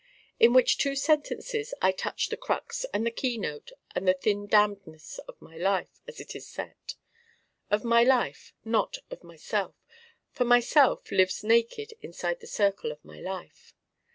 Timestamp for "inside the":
12.01-12.47